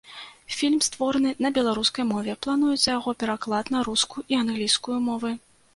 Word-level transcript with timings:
Фільм 0.59 0.79
створаны 0.87 1.33
на 1.47 1.51
беларускай 1.59 2.09
мове, 2.13 2.37
плануецца 2.47 2.89
яго 2.97 3.15
пераклад 3.21 3.65
на 3.77 3.87
рускую 3.91 4.29
і 4.35 4.45
англійскую 4.45 4.97
мовы. 5.11 5.39